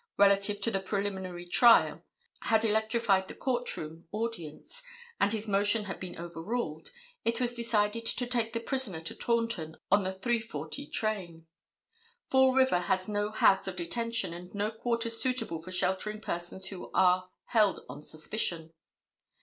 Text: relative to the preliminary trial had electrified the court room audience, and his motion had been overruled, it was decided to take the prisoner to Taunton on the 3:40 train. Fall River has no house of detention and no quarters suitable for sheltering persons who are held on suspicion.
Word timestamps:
relative 0.17 0.59
to 0.59 0.71
the 0.71 0.79
preliminary 0.79 1.45
trial 1.45 2.03
had 2.45 2.65
electrified 2.65 3.27
the 3.27 3.35
court 3.35 3.77
room 3.77 4.07
audience, 4.11 4.81
and 5.19 5.31
his 5.31 5.47
motion 5.47 5.83
had 5.83 5.99
been 5.99 6.17
overruled, 6.17 6.89
it 7.23 7.39
was 7.39 7.53
decided 7.53 8.03
to 8.07 8.25
take 8.25 8.51
the 8.51 8.59
prisoner 8.59 8.99
to 8.99 9.13
Taunton 9.13 9.77
on 9.91 10.01
the 10.03 10.11
3:40 10.11 10.91
train. 10.91 11.45
Fall 12.31 12.51
River 12.51 12.79
has 12.79 13.07
no 13.07 13.29
house 13.29 13.67
of 13.67 13.75
detention 13.75 14.33
and 14.33 14.55
no 14.55 14.71
quarters 14.71 15.21
suitable 15.21 15.61
for 15.61 15.69
sheltering 15.71 16.19
persons 16.19 16.69
who 16.69 16.89
are 16.95 17.29
held 17.49 17.81
on 17.87 18.01
suspicion. 18.01 18.73